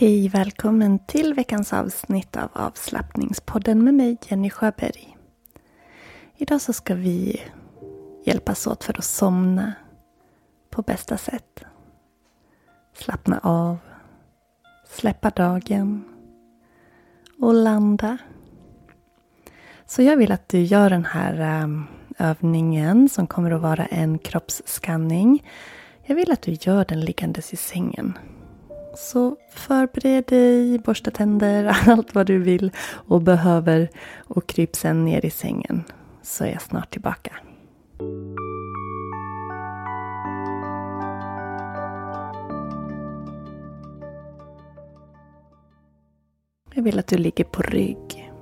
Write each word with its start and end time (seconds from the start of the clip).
Hej, 0.00 0.28
välkommen 0.28 0.98
till 0.98 1.34
veckans 1.34 1.72
avsnitt 1.72 2.36
av 2.36 2.48
avslappningspodden 2.52 3.84
med 3.84 3.94
mig 3.94 4.16
Jenny 4.28 4.50
Sjöberg. 4.50 5.16
Idag 6.36 6.60
så 6.60 6.72
ska 6.72 6.94
vi 6.94 7.42
hjälpas 8.24 8.66
åt 8.66 8.84
för 8.84 8.98
att 8.98 9.04
somna 9.04 9.72
på 10.70 10.82
bästa 10.82 11.16
sätt. 11.16 11.64
Slappna 12.94 13.40
av, 13.42 13.78
släppa 14.88 15.30
dagen 15.30 16.04
och 17.40 17.54
landa. 17.54 18.18
Så 19.86 20.02
jag 20.02 20.16
vill 20.16 20.32
att 20.32 20.48
du 20.48 20.62
gör 20.62 20.90
den 20.90 21.04
här 21.04 21.62
um, 21.64 21.86
övningen 22.18 23.08
som 23.08 23.26
kommer 23.26 23.50
att 23.50 23.62
vara 23.62 23.86
en 23.86 24.18
kroppsskanning. 24.18 25.48
Jag 26.02 26.16
vill 26.16 26.32
att 26.32 26.42
du 26.42 26.56
gör 26.60 26.84
den 26.84 27.00
liggandes 27.00 27.52
i 27.52 27.56
sängen. 27.56 28.18
Så 28.94 29.36
förbered 29.50 30.24
dig, 30.26 30.78
borsta 30.78 31.10
tänder, 31.10 31.64
allt 31.86 32.14
vad 32.14 32.26
du 32.26 32.38
vill 32.38 32.72
och 32.90 33.22
behöver 33.22 33.88
och 34.26 34.46
kryp 34.46 34.76
sen 34.76 35.04
ner 35.04 35.24
i 35.24 35.30
sängen 35.30 35.84
så 36.22 36.44
är 36.44 36.52
jag 36.52 36.62
snart 36.62 36.90
tillbaka. 36.90 37.32
Jag 46.74 46.82
vill 46.82 46.98
att 46.98 47.06
du 47.06 47.18
ligger 47.18 47.44
på 47.44 47.62
rygg. 47.62 48.32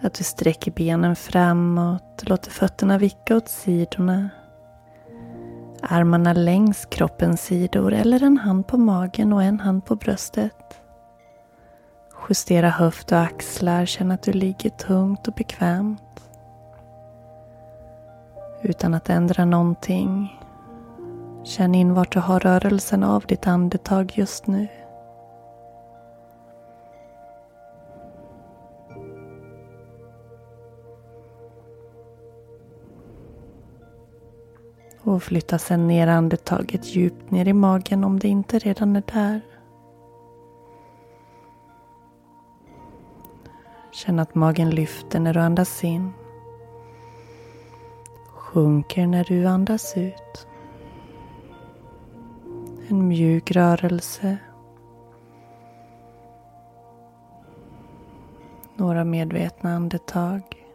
Att 0.00 0.14
du 0.14 0.24
sträcker 0.24 0.70
benen 0.70 1.16
framåt, 1.16 2.22
låter 2.26 2.50
fötterna 2.50 2.98
vicka 2.98 3.36
åt 3.36 3.48
sidorna. 3.48 4.30
Armarna 5.82 6.32
längs 6.32 6.86
kroppens 6.86 7.42
sidor 7.42 7.92
eller 7.92 8.22
en 8.22 8.38
hand 8.38 8.66
på 8.66 8.78
magen 8.78 9.32
och 9.32 9.42
en 9.42 9.60
hand 9.60 9.84
på 9.84 9.96
bröstet. 9.96 10.80
Justera 12.28 12.68
höft 12.68 13.12
och 13.12 13.18
axlar, 13.18 13.86
känn 13.86 14.10
att 14.10 14.22
du 14.22 14.32
ligger 14.32 14.70
tungt 14.70 15.28
och 15.28 15.34
bekvämt. 15.34 16.02
Utan 18.62 18.94
att 18.94 19.10
ändra 19.10 19.44
någonting. 19.44 20.40
Känn 21.44 21.74
in 21.74 21.94
vart 21.94 22.12
du 22.12 22.20
har 22.20 22.40
rörelsen 22.40 23.02
av 23.02 23.24
ditt 23.26 23.46
andetag 23.46 24.12
just 24.14 24.46
nu. 24.46 24.68
Och 35.06 35.22
flytta 35.22 35.58
sen 35.58 35.88
ner 35.88 36.06
andetaget 36.06 36.96
djupt 36.96 37.30
ner 37.30 37.48
i 37.48 37.52
magen 37.52 38.04
om 38.04 38.18
det 38.18 38.28
inte 38.28 38.58
redan 38.58 38.96
är 38.96 39.02
där. 39.12 39.40
Känn 43.92 44.18
att 44.18 44.34
magen 44.34 44.70
lyfter 44.70 45.20
när 45.20 45.34
du 45.34 45.40
andas 45.40 45.84
in. 45.84 46.12
Sjunker 48.28 49.06
när 49.06 49.24
du 49.24 49.46
andas 49.46 49.96
ut. 49.96 50.46
En 52.88 53.08
mjuk 53.08 53.50
rörelse. 53.50 54.36
Några 58.76 59.04
medvetna 59.04 59.74
andetag. 59.74 60.65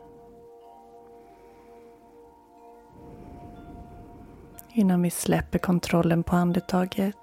Innan 4.81 5.01
vi 5.01 5.09
släpper 5.09 5.59
kontrollen 5.59 6.23
på 6.23 6.35
andetaget. 6.35 7.15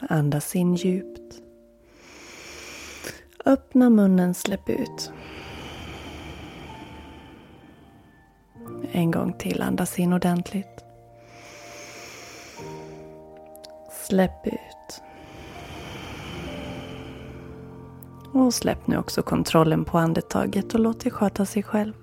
Andas 0.00 0.56
in 0.56 0.74
djupt. 0.74 1.42
Öppna 3.44 3.90
munnen, 3.90 4.34
släpp 4.34 4.68
ut. 4.70 5.12
En 8.92 9.10
gång 9.10 9.32
till, 9.32 9.62
andas 9.62 9.98
in 9.98 10.12
ordentligt. 10.12 10.84
Släpp 14.06 14.46
ut. 14.46 15.09
Och 18.32 18.54
släpp 18.54 18.86
nu 18.86 18.98
också 18.98 19.22
kontrollen 19.22 19.84
på 19.84 19.98
andetaget 19.98 20.74
och 20.74 20.80
låt 20.80 21.00
det 21.00 21.10
sköta 21.10 21.46
sig 21.46 21.62
själv. 21.62 21.94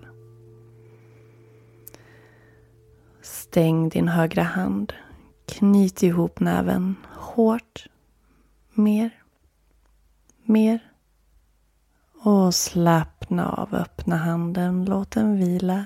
Stäng 3.21 3.89
din 3.89 4.07
högra 4.07 4.43
hand. 4.43 4.93
Knyt 5.45 6.03
ihop 6.03 6.39
näven 6.39 6.95
hårt. 7.15 7.87
Mer. 8.73 9.09
Mer. 10.43 10.91
Och 12.23 12.55
slappna 12.55 13.51
av. 13.51 13.75
Öppna 13.75 14.15
handen. 14.15 14.85
Låt 14.85 15.11
den 15.11 15.37
vila. 15.37 15.85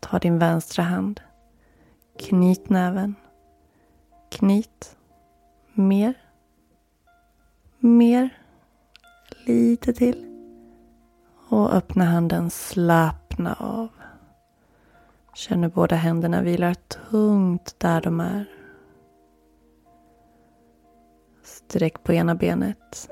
Ta 0.00 0.18
din 0.18 0.38
vänstra 0.38 0.82
hand. 0.82 1.20
Knyt 2.18 2.68
näven. 2.68 3.14
Knyt. 4.30 4.96
Mer. 5.72 6.14
Mer. 7.86 8.28
Lite 9.46 9.92
till. 9.92 10.26
Och 11.48 11.74
öppna 11.74 12.04
handen, 12.04 12.50
slappna 12.50 13.54
av. 13.54 13.88
Känner 15.34 15.68
båda 15.68 15.96
händerna 15.96 16.42
vilar 16.42 16.74
tungt 16.74 17.74
där 17.78 18.00
de 18.00 18.20
är. 18.20 18.44
Sträck 21.42 22.02
på 22.02 22.12
ena 22.12 22.34
benet. 22.34 23.10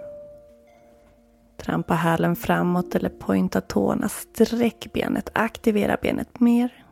Trampa 1.57 1.95
hälen 1.95 2.37
framåt 2.37 2.95
eller 2.95 3.11
pointa 3.11 3.61
tårna. 3.61 4.09
Sträck 4.09 4.93
benet. 4.93 5.31
Aktivera 5.33 5.97
benet 6.03 6.41
mer. 6.41 6.85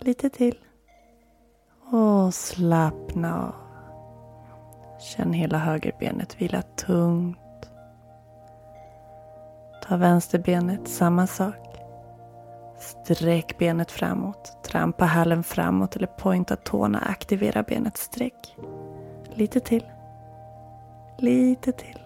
Lite 0.00 0.30
till. 0.30 0.58
Och 1.90 2.34
slappna 2.34 3.44
av. 3.46 3.67
Känn 4.98 5.32
hela 5.32 5.58
högerbenet 5.58 6.42
vila 6.42 6.62
tungt. 6.62 7.38
Ta 9.82 9.96
vänsterbenet, 9.96 10.88
samma 10.88 11.26
sak. 11.26 11.68
Sträck 12.78 13.58
benet 13.58 13.90
framåt. 13.90 14.64
Trampa 14.64 15.04
hälen 15.04 15.42
framåt 15.42 15.96
eller 15.96 16.06
pointa 16.06 16.56
tårna. 16.56 16.98
Aktivera 16.98 17.62
benet. 17.62 17.96
Sträck. 17.96 18.56
Lite 19.34 19.60
till. 19.60 19.84
Lite 21.18 21.72
till. 21.72 22.00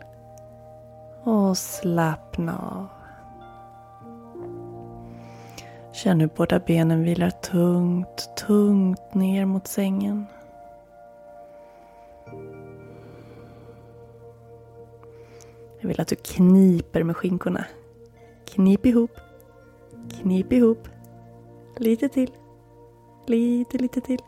Och 1.24 1.58
slappna 1.58 2.58
av. 2.58 2.88
Känn 5.92 6.20
hur 6.20 6.30
båda 6.36 6.58
benen 6.58 7.02
vilar 7.02 7.30
tungt, 7.30 8.36
tungt 8.46 9.14
ner 9.14 9.44
mot 9.44 9.66
sängen. 9.66 10.26
Jag 15.82 15.88
vill 15.88 16.00
att 16.00 16.08
du 16.08 16.16
kniper 16.16 17.02
med 17.02 17.16
skinkorna. 17.16 17.64
Knip 18.46 18.86
ihop. 18.86 19.10
Knip 20.20 20.52
ihop. 20.52 20.88
Lite 21.76 22.08
till. 22.08 22.30
Lite, 23.26 23.78
lite 23.78 24.00
till. 24.00 24.22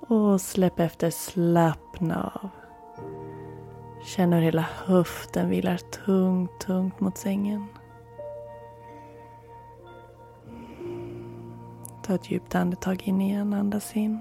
Och 0.00 0.40
släpp 0.40 0.80
efter. 0.80 1.10
Slappna 1.10 2.32
av. 2.42 2.48
Känn 4.04 4.32
hur 4.32 4.42
hela 4.42 4.66
höften 4.84 5.50
vilar 5.50 5.76
tungt, 5.76 6.60
tungt 6.60 7.00
mot 7.00 7.18
sängen. 7.18 7.66
Ta 12.02 12.14
ett 12.14 12.30
djupt 12.30 12.54
andetag 12.54 13.02
in 13.04 13.20
igen, 13.20 13.54
andas 13.54 13.96
in. 13.96 14.18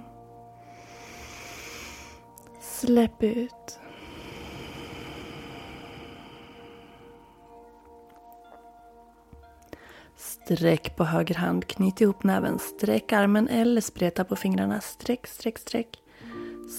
Släpp 2.59 3.23
ut. 3.23 3.79
Sträck 10.49 10.95
på 10.95 11.03
höger 11.03 11.35
hand, 11.35 11.67
knyt 11.67 12.01
ihop 12.01 12.23
näven, 12.23 12.59
sträck 12.59 13.13
armen 13.13 13.47
eller 13.47 13.81
spreta 13.81 14.23
på 14.23 14.35
fingrarna. 14.35 14.81
Sträck, 14.81 15.27
sträck, 15.27 15.59
sträck. 15.59 16.03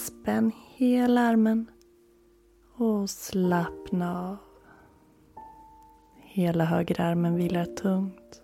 Spänn 0.07 0.53
hela 0.77 1.21
armen. 1.21 1.71
Och 2.77 3.11
slappna 3.11 4.29
av. 4.29 4.37
Hela 6.21 6.65
högerarmen 6.65 7.37
vilar 7.37 7.65
tungt. 7.65 8.43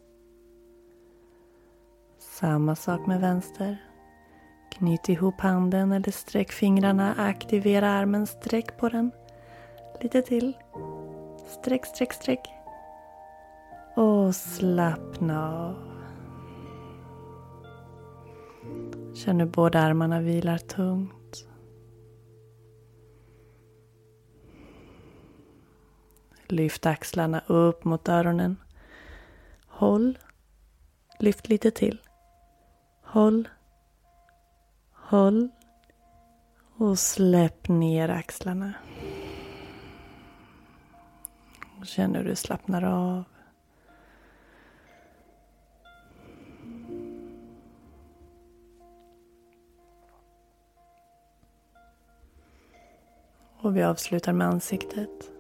Samma 2.19 2.77
sak 2.77 3.07
med 3.07 3.21
vänster. 3.21 3.77
Knyt 4.71 5.09
ihop 5.09 5.41
handen 5.41 5.93
eller 5.93 6.13
sträck 6.13 6.53
fingrarna. 6.53 7.15
Aktivera 7.19 7.91
armen, 7.91 8.27
sträck 8.27 8.79
på 8.79 8.89
den. 8.89 9.11
Lite 10.01 10.23
till. 10.23 10.57
Sträck, 11.47 11.87
sträck, 11.87 12.13
sträck. 12.13 12.56
Och 13.97 14.35
slappna 14.35 15.53
av. 15.53 15.77
Känn 19.15 19.41
hur 19.41 19.47
båda 19.47 19.81
armarna 19.81 20.21
vilar 20.21 20.59
tungt. 20.59 21.49
Lyft 26.47 26.87
axlarna 26.87 27.43
upp 27.47 27.85
mot 27.85 28.09
öronen. 28.09 28.57
Håll. 29.67 30.19
Lyft 31.19 31.49
lite 31.49 31.71
till. 31.71 32.01
Håll. 33.03 33.49
Håll. 34.93 35.49
Och 36.77 36.99
släpp 36.99 37.69
ner 37.69 38.09
axlarna. 38.09 38.73
Känn 41.85 42.15
hur 42.15 42.25
du 42.25 42.37
slappnar 42.37 42.83
av. 42.83 43.25
Och 53.77 53.81
vi 53.81 53.85
avslutar 53.85 54.33
med 54.33 54.47
ansiktet. 54.47 55.31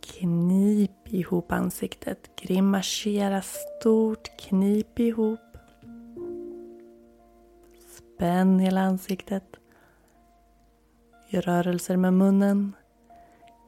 Knip 0.00 1.08
ihop 1.08 1.52
ansiktet. 1.52 2.30
Grimasera 2.36 3.42
stort. 3.42 4.28
Knip 4.38 4.98
ihop. 4.98 5.40
Spänn 7.96 8.58
hela 8.58 8.80
ansiktet. 8.80 9.44
Gör 11.28 11.42
rörelser 11.42 11.96
med 11.96 12.12
munnen. 12.12 12.76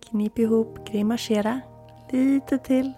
Knip 0.09 0.39
ihop. 0.39 0.89
Grimasera. 0.89 1.61
Lite 2.11 2.59
till. 2.59 2.93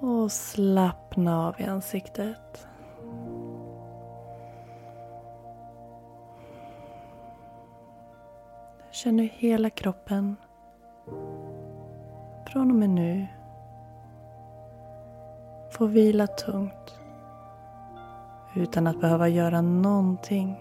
Och 0.00 0.32
slappna 0.32 1.46
av 1.46 1.60
i 1.60 1.64
ansiktet. 1.64 2.66
Känn 8.96 9.18
hur 9.18 9.28
hela 9.28 9.70
kroppen 9.70 10.36
från 12.52 12.70
och 12.70 12.76
med 12.76 12.90
nu 12.90 13.26
får 15.72 15.88
vila 15.88 16.26
tungt 16.26 17.00
utan 18.54 18.86
att 18.86 19.00
behöva 19.00 19.28
göra 19.28 19.60
någonting. 19.60 20.60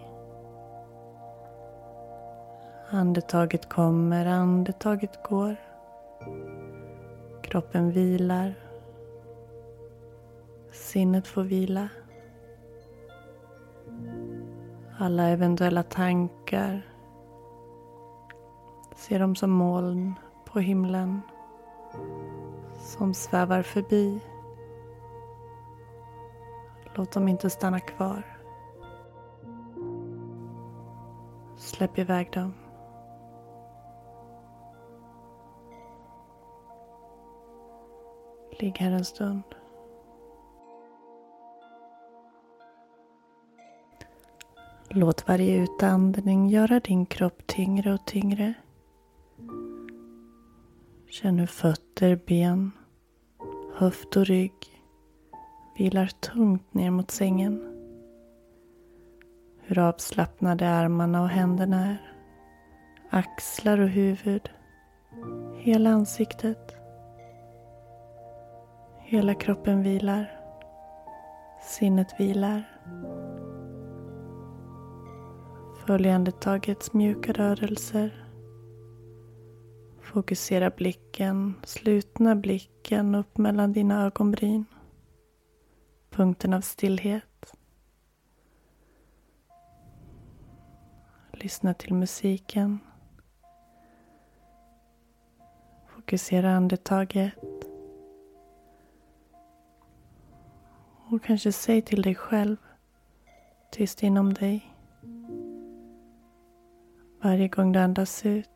Andetaget 2.90 3.70
kommer, 3.70 4.26
andetaget 4.26 5.24
går. 5.24 5.56
Kroppen 7.42 7.92
vilar. 7.92 8.54
Sinnet 10.72 11.28
får 11.28 11.44
vila. 11.44 11.90
Alla 14.98 15.24
eventuella 15.24 15.84
tankar 15.84 16.95
ser 19.06 19.20
dem 19.20 19.36
som 19.36 19.52
moln 19.52 20.16
på 20.46 20.60
himlen 20.60 21.22
som 22.80 23.14
svävar 23.14 23.62
förbi. 23.62 24.20
Låt 26.96 27.12
dem 27.12 27.28
inte 27.28 27.50
stanna 27.50 27.80
kvar. 27.80 28.38
Släpp 31.58 32.00
iväg 32.00 32.32
dem. 32.32 32.54
Ligg 38.60 38.78
här 38.78 38.92
en 38.92 39.06
stund. 39.06 39.44
Låt 44.90 45.28
varje 45.28 45.56
utandning 45.56 46.48
göra 46.48 46.80
din 46.80 47.06
kropp 47.06 47.48
tyngre 47.48 47.94
och 47.94 48.06
tyngre. 48.06 48.54
Känn 51.22 51.40
hur 51.40 51.48
fötter, 51.48 52.20
ben, 52.28 52.72
höft 53.76 54.18
och 54.18 54.26
rygg 54.26 54.54
vilar 55.78 56.08
tungt 56.08 56.74
ner 56.74 56.92
mot 56.92 57.12
sängen. 57.12 57.62
Hur 59.62 59.80
avslappnade 59.80 60.70
armarna 60.70 61.22
och 61.22 61.30
händerna 61.30 61.86
är. 61.86 61.98
Axlar 63.10 63.80
och 63.80 63.90
huvud. 63.90 64.50
Hela 65.58 65.90
ansiktet. 65.90 66.76
Hela 69.00 69.34
kroppen 69.34 69.84
vilar. 69.84 70.40
Sinnet 71.62 72.20
vilar. 72.20 72.64
Följ 75.86 76.10
andetagets 76.10 76.94
mjuka 76.94 77.34
rörelser. 77.34 78.25
Fokusera 80.16 80.70
blicken, 80.70 81.54
slutna 81.64 82.36
blicken 82.36 83.16
upp 83.16 83.38
mellan 83.38 83.74
dina 83.74 84.06
ögonbryn. 84.06 84.66
Punkten 86.10 86.54
av 86.54 86.62
stillhet. 86.62 87.56
Lyssna 91.32 91.74
till 91.74 91.94
musiken. 91.94 92.80
Fokusera 95.88 96.56
andetaget. 96.56 97.34
Och 101.12 101.24
kanske 101.24 101.52
säg 101.52 101.82
till 101.82 102.02
dig 102.02 102.16
själv, 102.16 102.58
tyst 103.72 104.04
inom 104.04 104.34
dig. 104.34 104.76
Varje 107.22 107.48
gång 107.48 107.72
du 107.72 107.80
andas 107.80 108.26
ut 108.26 108.55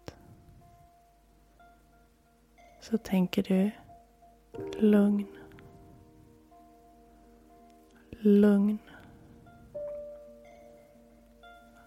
så 2.89 2.97
tänker 2.97 3.43
du 3.43 3.71
lugn. 4.79 5.27
Lugn. 8.11 8.77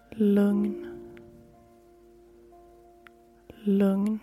Lugn. 0.09 0.99
Lugn. 3.49 4.19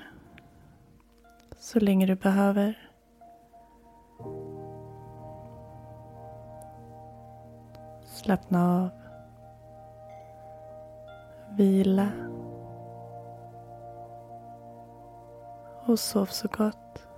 Så 1.58 1.80
länge 1.80 2.06
du 2.06 2.14
behöver. 2.14 2.90
Slappna 8.04 8.82
av. 8.82 8.90
Vila. 11.56 12.29
Och 15.90 15.98
sov 15.98 16.26
så 16.26 16.48
gott. 16.48 17.09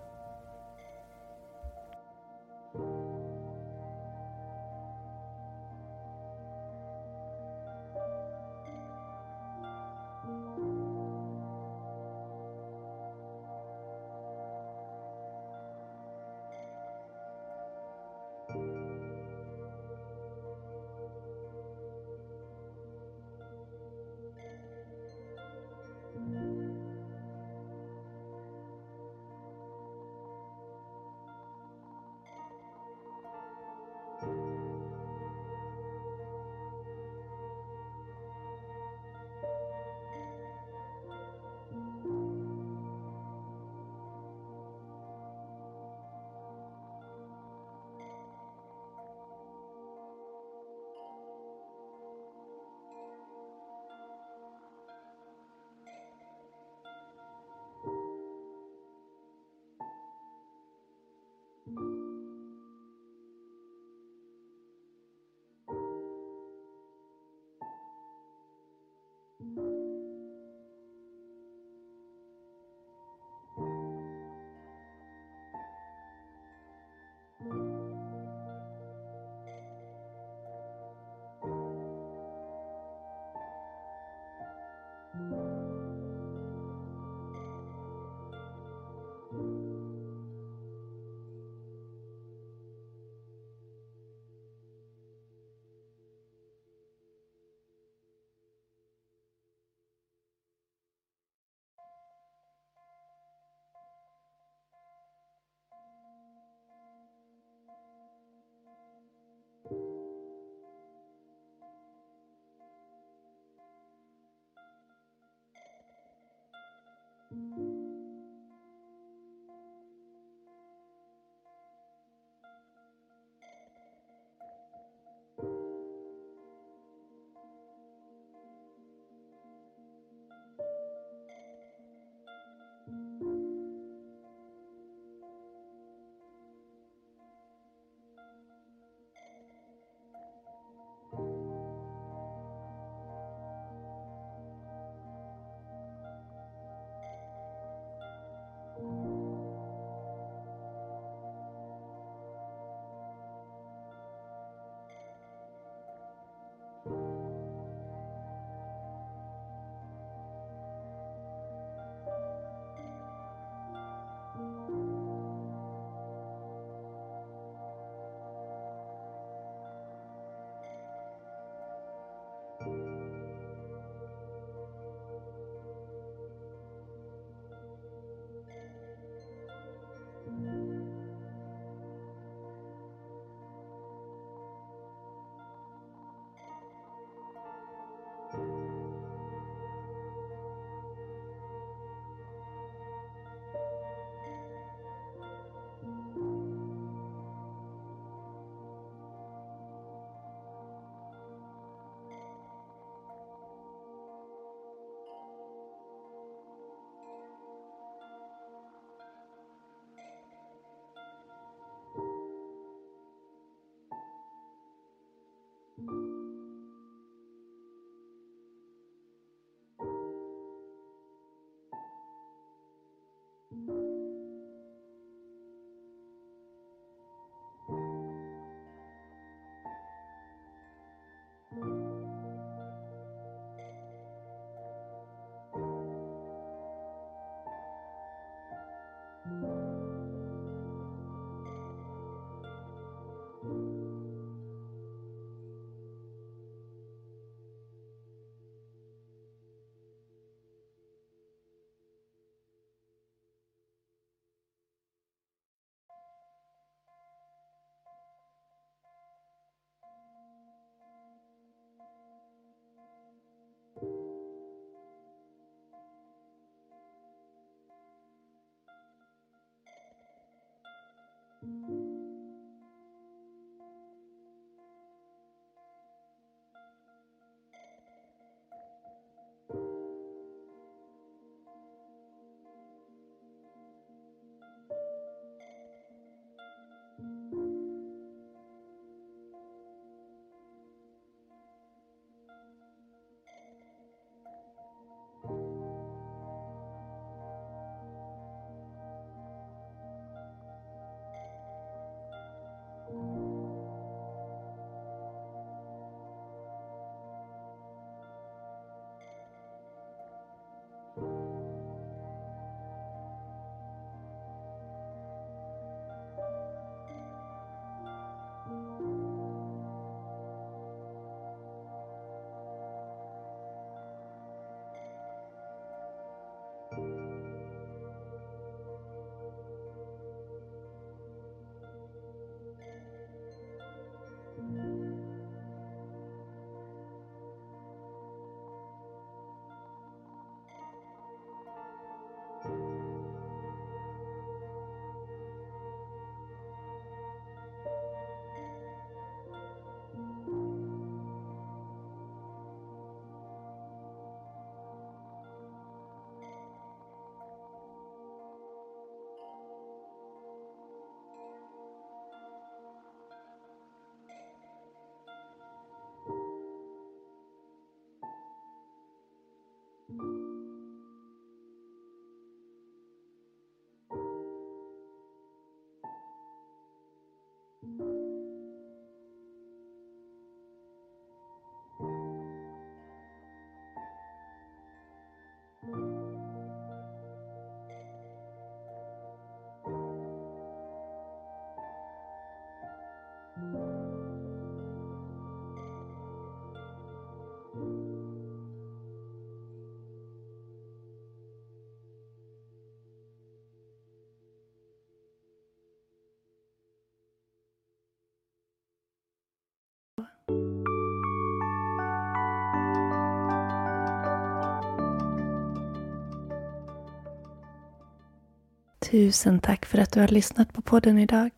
Tusen 418.93 419.39
tack 419.41 419.67
för 419.67 419.79
att 419.79 419.93
du 419.93 420.01
har 420.01 420.09
lyssnat 420.09 420.53
på 420.53 420.63
podden 420.63 420.99
idag. 420.99 421.31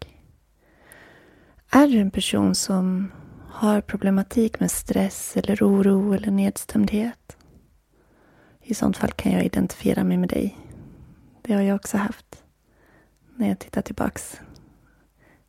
Är 1.70 1.88
du 1.88 1.98
en 1.98 2.10
person 2.10 2.54
som 2.54 3.12
har 3.50 3.80
problematik 3.80 4.60
med 4.60 4.70
stress 4.70 5.36
eller 5.36 5.62
oro 5.62 6.12
eller 6.12 6.30
nedstämdhet? 6.30 7.36
I 8.62 8.74
sånt 8.74 8.96
fall 8.96 9.12
kan 9.12 9.32
jag 9.32 9.44
identifiera 9.44 10.04
mig 10.04 10.16
med 10.16 10.28
dig. 10.28 10.58
Det 11.42 11.54
har 11.54 11.62
jag 11.62 11.76
också 11.76 11.96
haft 11.96 12.44
när 13.36 13.48
jag 13.48 13.58
tittar 13.58 13.82
tillbaks 13.82 14.40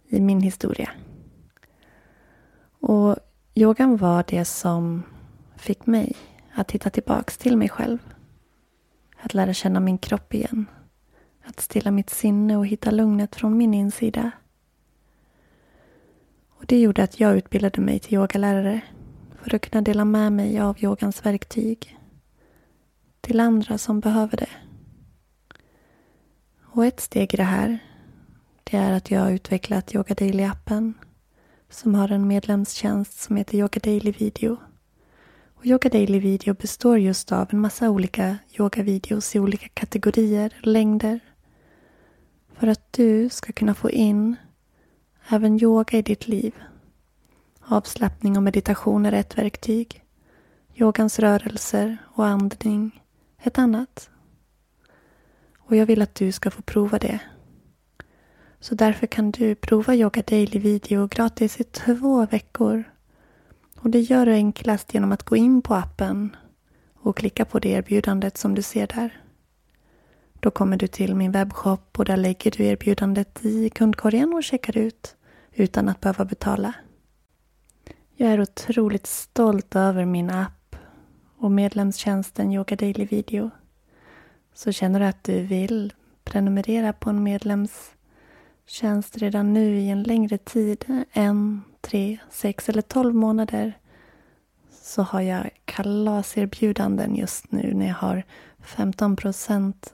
i 0.07 0.21
min 0.21 0.41
historia. 0.41 0.89
Och 2.79 3.15
yogan 3.55 3.97
var 3.97 4.25
det 4.27 4.45
som 4.45 5.03
fick 5.55 5.85
mig 5.85 6.15
att 6.53 6.71
hitta 6.71 6.89
tillbaks 6.89 7.37
till 7.37 7.57
mig 7.57 7.69
själv. 7.69 7.97
Att 9.21 9.33
lära 9.33 9.53
känna 9.53 9.79
min 9.79 9.97
kropp 9.97 10.33
igen. 10.33 10.65
Att 11.45 11.59
stilla 11.59 11.91
mitt 11.91 12.09
sinne 12.09 12.57
och 12.57 12.67
hitta 12.67 12.91
lugnet 12.91 13.35
från 13.35 13.57
min 13.57 13.73
insida. 13.73 14.31
Och 16.49 16.65
Det 16.65 16.79
gjorde 16.79 17.03
att 17.03 17.19
jag 17.19 17.37
utbildade 17.37 17.81
mig 17.81 17.99
till 17.99 18.13
yogalärare 18.13 18.81
för 19.41 19.55
att 19.55 19.61
kunna 19.69 19.81
dela 19.81 20.05
med 20.05 20.33
mig 20.33 20.59
av 20.59 20.83
yogans 20.83 21.25
verktyg 21.25 21.97
till 23.21 23.39
andra 23.39 23.77
som 23.77 23.99
behöver 23.99 24.37
det. 24.37 24.49
Och 26.61 26.85
ett 26.85 26.99
steg 26.99 27.33
i 27.33 27.37
det 27.37 27.43
här 27.43 27.79
det 28.63 28.77
är 28.77 28.93
att 28.93 29.11
jag 29.11 29.21
har 29.21 29.31
utvecklat 29.31 29.95
Yoga 29.95 30.15
Daily-appen 30.15 30.93
som 31.69 31.95
har 31.95 32.11
en 32.11 32.27
medlemstjänst 32.27 33.19
som 33.19 33.35
heter 33.35 33.57
Yoga 33.57 33.79
Daily 33.83 34.11
Video. 34.11 34.57
Och 35.55 35.65
Yoga 35.65 35.89
Daily 35.89 36.19
Video 36.19 36.53
består 36.53 36.99
just 36.99 37.31
av 37.31 37.47
en 37.51 37.59
massa 37.59 37.89
olika 37.89 38.37
yogavideos 38.59 39.35
i 39.35 39.39
olika 39.39 39.67
kategorier, 39.67 40.53
längder. 40.61 41.19
För 42.57 42.67
att 42.67 42.93
du 42.93 43.29
ska 43.29 43.53
kunna 43.53 43.73
få 43.73 43.89
in 43.89 44.35
även 45.29 45.63
yoga 45.63 45.97
i 45.97 46.01
ditt 46.01 46.27
liv. 46.27 46.53
Avslappning 47.59 48.37
och 48.37 48.43
meditation 48.43 49.05
är 49.05 49.11
ett 49.11 49.37
verktyg. 49.37 50.03
Yogans 50.75 51.19
rörelser 51.19 51.97
och 52.05 52.27
andning 52.27 53.03
ett 53.41 53.57
annat. 53.57 54.09
Och 55.57 55.75
jag 55.75 55.85
vill 55.85 56.01
att 56.01 56.15
du 56.15 56.31
ska 56.31 56.51
få 56.51 56.61
prova 56.61 56.99
det. 56.99 57.19
Så 58.59 58.75
därför 58.75 59.07
kan 59.07 59.31
du 59.31 59.55
prova 59.55 59.95
Yoga 59.95 60.23
Daily 60.27 60.59
Video 60.59 61.07
gratis 61.07 61.59
i 61.59 61.63
två 61.63 62.25
veckor. 62.25 62.83
Och 63.75 63.89
det 63.89 63.99
gör 63.99 64.25
du 64.25 64.33
enklast 64.33 64.93
genom 64.93 65.11
att 65.11 65.23
gå 65.23 65.35
in 65.35 65.61
på 65.61 65.75
appen 65.75 66.35
och 66.95 67.17
klicka 67.17 67.45
på 67.45 67.59
det 67.59 67.69
erbjudandet 67.69 68.37
som 68.37 68.55
du 68.55 68.61
ser 68.61 68.87
där. 68.87 69.24
Då 70.45 70.51
kommer 70.51 70.77
du 70.77 70.87
till 70.87 71.15
min 71.15 71.31
webbshop 71.31 71.99
och 71.99 72.05
där 72.05 72.17
lägger 72.17 72.51
du 72.51 72.65
erbjudandet 72.65 73.45
i 73.45 73.69
kundkorgen 73.69 74.33
och 74.33 74.43
checkar 74.43 74.77
ut 74.77 75.15
utan 75.51 75.89
att 75.89 76.01
behöva 76.01 76.25
betala. 76.25 76.73
Jag 78.15 78.31
är 78.31 78.41
otroligt 78.41 79.07
stolt 79.07 79.75
över 79.75 80.05
min 80.05 80.29
app 80.29 80.75
och 81.37 81.51
medlemstjänsten 81.51 82.51
Yoga 82.51 82.75
Daily 82.75 83.05
Video. 83.05 83.49
Så 84.53 84.71
känner 84.71 84.99
du 84.99 85.05
att 85.05 85.23
du 85.23 85.41
vill 85.41 85.93
prenumerera 86.23 86.93
på 86.93 87.09
en 87.09 87.23
medlemstjänst 87.23 89.17
redan 89.17 89.53
nu 89.53 89.79
i 89.79 89.89
en 89.89 90.03
längre 90.03 90.37
tid, 90.37 91.05
en, 91.11 91.61
tre, 91.81 92.17
sex 92.29 92.69
eller 92.69 92.81
tolv 92.81 93.15
månader, 93.15 93.79
så 94.71 95.01
har 95.01 95.21
jag 95.21 95.49
kalaserbjudanden 95.65 97.15
just 97.15 97.51
nu 97.51 97.73
när 97.73 97.87
jag 97.87 97.95
har 97.95 98.23
15 98.59 99.15
procent 99.15 99.91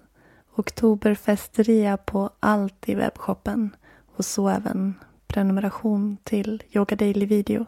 oktoberfestria 0.55 1.97
på 1.97 2.29
allt 2.39 2.89
i 2.89 2.95
webbshoppen 2.95 3.75
och 4.15 4.25
så 4.25 4.49
även 4.49 4.93
prenumeration 5.27 6.17
till 6.23 6.63
Yoga 6.71 6.95
Daily 6.95 7.25
Video. 7.25 7.65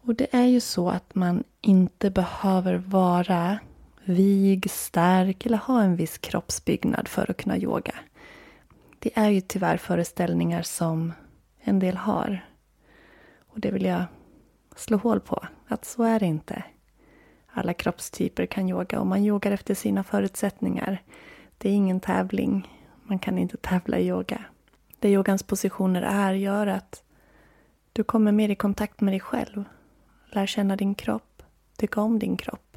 Och 0.00 0.14
det 0.14 0.34
är 0.34 0.46
ju 0.46 0.60
så 0.60 0.90
att 0.90 1.14
man 1.14 1.44
inte 1.60 2.10
behöver 2.10 2.74
vara 2.74 3.58
vig, 4.04 4.70
stark 4.70 5.46
eller 5.46 5.58
ha 5.58 5.82
en 5.82 5.96
viss 5.96 6.18
kroppsbyggnad 6.18 7.08
för 7.08 7.30
att 7.30 7.36
kunna 7.36 7.58
yoga. 7.58 7.94
Det 8.98 9.18
är 9.18 9.28
ju 9.28 9.40
tyvärr 9.40 9.76
föreställningar 9.76 10.62
som 10.62 11.12
en 11.60 11.78
del 11.78 11.96
har. 11.96 12.46
Och 13.48 13.60
det 13.60 13.70
vill 13.70 13.84
jag 13.84 14.04
slå 14.76 14.96
hål 14.96 15.20
på, 15.20 15.46
att 15.68 15.84
så 15.84 16.02
är 16.02 16.20
det 16.20 16.26
inte. 16.26 16.64
Alla 17.46 17.74
kroppstyper 17.74 18.46
kan 18.46 18.68
yoga 18.68 19.00
och 19.00 19.06
man 19.06 19.24
yogar 19.24 19.50
efter 19.50 19.74
sina 19.74 20.04
förutsättningar. 20.04 21.02
Det 21.62 21.68
är 21.68 21.72
ingen 21.72 22.00
tävling. 22.00 22.68
Man 23.02 23.18
kan 23.18 23.38
inte 23.38 23.56
tävla 23.56 23.98
i 23.98 24.08
yoga. 24.08 24.44
Det 24.98 25.10
yogans 25.10 25.42
positioner 25.42 26.02
är 26.02 26.32
gör 26.34 26.66
att 26.66 27.02
du 27.92 28.04
kommer 28.04 28.32
mer 28.32 28.48
i 28.48 28.54
kontakt 28.54 29.00
med 29.00 29.12
dig 29.12 29.20
själv. 29.20 29.64
Lär 30.26 30.46
känna 30.46 30.76
din 30.76 30.94
kropp. 30.94 31.42
Tycka 31.76 32.00
om 32.00 32.18
din 32.18 32.36
kropp. 32.36 32.76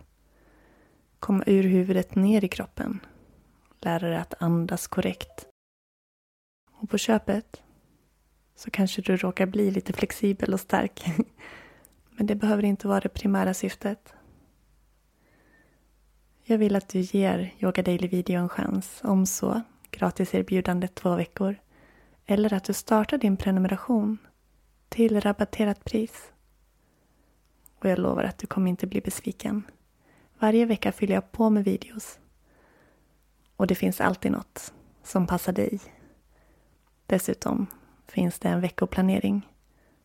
Komma 1.20 1.44
ur 1.48 1.64
huvudet 1.64 2.16
ner 2.16 2.44
i 2.44 2.48
kroppen. 2.48 3.00
Lära 3.80 4.08
dig 4.08 4.18
att 4.18 4.34
andas 4.42 4.88
korrekt. 4.88 5.48
Och 6.72 6.90
på 6.90 6.98
köpet 6.98 7.64
så 8.56 8.72
kanske 8.72 9.02
du 9.02 9.18
råkar 9.18 9.46
bli 9.46 9.72
lite 9.72 9.94
flexibel 9.94 10.54
och 10.54 10.60
stark. 10.60 11.06
Men 12.10 12.28
det 12.28 12.36
behöver 12.36 12.64
inte 12.64 12.88
vara 12.88 13.00
det 13.00 13.10
primära 13.10 13.54
syftet. 13.54 14.14
Jag 16.48 16.58
vill 16.58 16.76
att 16.76 16.90
du 16.90 17.00
ger 17.00 17.54
Yoga 17.60 17.84
Daily 17.84 18.08
Video 18.08 18.40
en 18.40 18.50
chans, 18.50 19.00
om 19.04 19.26
så 19.26 19.62
gratis 19.92 20.34
erbjudande 20.36 20.88
två 20.88 21.16
veckor. 21.16 21.56
Eller 22.26 22.54
att 22.54 22.64
du 22.64 22.74
startar 22.74 23.18
din 23.18 23.38
prenumeration 23.38 24.18
till 24.90 25.22
rabatterat 25.22 25.84
pris. 25.84 26.32
Och 27.80 27.90
jag 27.90 28.00
lovar 28.00 28.24
att 28.24 28.38
du 28.38 28.48
kommer 28.48 28.70
inte 28.70 28.88
bli 28.88 29.02
besviken. 29.02 29.64
Varje 30.40 30.66
vecka 30.66 30.92
fyller 30.92 31.14
jag 31.16 31.32
på 31.32 31.50
med 31.50 31.64
videos. 31.64 32.20
Och 33.56 33.68
det 33.68 33.76
finns 33.76 34.02
alltid 34.02 34.32
något 34.32 34.74
som 35.04 35.28
passar 35.28 35.54
dig. 35.54 35.80
Dessutom 37.06 37.68
finns 38.08 38.40
det 38.40 38.50
en 38.50 38.62
veckoplanering 38.62 39.48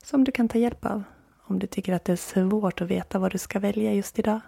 som 0.04 0.24
du 0.24 0.32
kan 0.32 0.48
ta 0.48 0.58
hjälp 0.58 0.84
av 0.84 1.02
om 1.36 1.58
du 1.58 1.66
tycker 1.66 1.92
att 1.92 2.04
det 2.04 2.12
är 2.12 2.16
svårt 2.16 2.80
att 2.80 2.88
veta 2.88 3.18
vad 3.18 3.32
du 3.32 3.38
ska 3.38 3.58
välja 3.58 3.94
just 3.94 4.18
idag. 4.18 4.40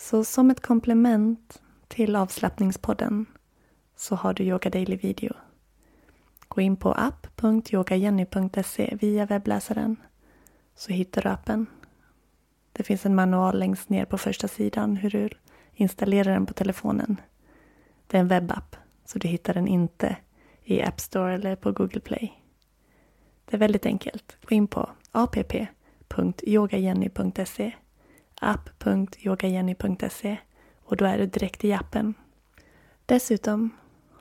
Så 0.00 0.24
som 0.24 0.50
ett 0.50 0.60
komplement 0.60 1.62
till 1.88 2.16
avslappningspodden 2.16 3.26
så 3.96 4.14
har 4.14 4.34
du 4.34 4.44
Yoga 4.44 4.70
Daily 4.70 4.96
Video. 4.96 5.32
Gå 6.48 6.60
in 6.60 6.76
på 6.76 6.92
app.yogajenny.se 6.92 8.96
via 9.00 9.26
webbläsaren 9.26 9.96
så 10.74 10.92
hittar 10.92 11.22
du 11.22 11.28
appen. 11.28 11.66
Det 12.72 12.82
finns 12.82 13.06
en 13.06 13.14
manual 13.14 13.58
längst 13.58 13.88
ner 13.88 14.04
på 14.04 14.18
första 14.18 14.48
sidan 14.48 14.96
hur 14.96 15.10
du 15.10 15.28
installerar 15.72 16.32
den 16.32 16.46
på 16.46 16.54
telefonen. 16.54 17.20
Det 18.06 18.16
är 18.16 18.20
en 18.20 18.28
webbapp 18.28 18.76
så 19.04 19.18
du 19.18 19.28
hittar 19.28 19.54
den 19.54 19.68
inte 19.68 20.16
i 20.64 20.82
App 20.82 21.00
Store 21.00 21.34
eller 21.34 21.56
på 21.56 21.72
Google 21.72 22.00
Play. 22.00 22.42
Det 23.44 23.56
är 23.56 23.60
väldigt 23.60 23.86
enkelt. 23.86 24.36
Gå 24.42 24.54
in 24.54 24.66
på 24.66 24.90
app.yogajenny.se 25.12 27.72
app.yogajenny.se 28.40 30.36
och 30.84 30.96
då 30.96 31.04
är 31.04 31.18
du 31.18 31.26
direkt 31.26 31.64
i 31.64 31.72
appen. 31.72 32.14
Dessutom 33.06 33.70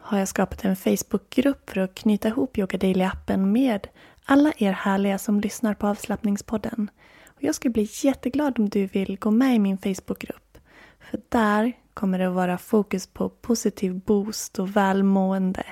har 0.02 0.20
jag 0.20 0.28
skapat 0.28 0.66
en 0.66 0.76
Facebookgrupp 0.76 1.70
för 1.70 1.80
att 1.80 1.96
knyta 1.96 2.28
ihop 2.28 2.58
Yoga 2.58 2.78
Daily-appen 2.78 3.46
med 3.46 3.88
alla 4.26 4.54
er 4.58 4.72
härliga 4.72 5.18
som 5.18 5.40
lyssnar 5.40 5.74
på 5.74 5.88
avslappningspodden. 5.88 6.92
Och 7.26 7.44
jag 7.44 7.56
skulle 7.56 7.72
bli 7.72 7.90
jätteglad 8.04 8.60
om 8.60 8.70
du 8.70 8.86
vill 8.86 9.20
gå 9.20 9.32
med 9.32 9.56
i 9.56 9.60
min 9.60 9.78
Facebookgrupp. 9.78 10.58
För 11.00 11.22
där 11.30 11.74
kommer 11.94 12.20
det 12.20 12.28
att 12.28 12.34
vara 12.34 12.58
fokus 12.58 13.08
på 13.08 13.30
positiv 13.30 14.00
boost 14.00 14.60
och 14.60 14.76
välmående. 14.76 15.64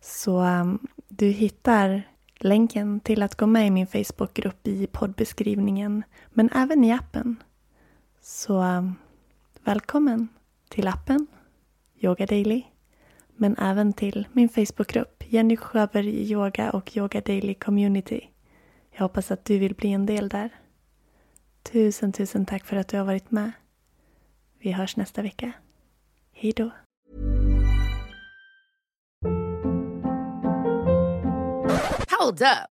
Så 0.00 0.40
um, 0.40 0.86
du 1.08 1.26
hittar 1.26 2.02
länken 2.38 3.00
till 3.00 3.22
att 3.22 3.34
gå 3.34 3.46
med 3.46 3.66
i 3.66 3.70
min 3.70 3.86
Facebookgrupp 3.86 4.66
i 4.66 4.86
poddbeskrivningen, 4.86 6.02
men 6.30 6.50
även 6.54 6.84
i 6.84 6.92
appen. 6.92 7.36
Så 8.26 8.62
um, 8.62 8.94
välkommen 9.64 10.28
till 10.68 10.88
appen 10.88 11.26
Yoga 12.00 12.26
Daily, 12.26 12.62
men 13.36 13.56
även 13.58 13.92
till 13.92 14.28
min 14.32 14.48
Facebookgrupp 14.48 15.24
Jenny 15.26 15.56
Sjöberg 15.56 16.32
Yoga 16.32 16.70
och 16.70 16.96
Yoga 16.96 17.20
Daily 17.20 17.54
Community. 17.54 18.30
Jag 18.90 19.00
hoppas 19.00 19.30
att 19.30 19.44
du 19.44 19.58
vill 19.58 19.74
bli 19.74 19.92
en 19.92 20.06
del 20.06 20.28
där. 20.28 20.50
Tusen, 21.62 22.12
tusen 22.12 22.46
tack 22.46 22.64
för 22.64 22.76
att 22.76 22.88
du 22.88 22.98
har 22.98 23.04
varit 23.04 23.30
med. 23.30 23.52
Vi 24.58 24.72
hörs 24.72 24.96
nästa 24.96 25.22
vecka. 25.22 25.52
Hej 26.32 26.52
då! 26.52 26.70
Hold 32.20 32.42
up. 32.42 32.73